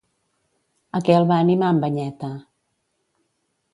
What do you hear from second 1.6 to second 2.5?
en Banyeta?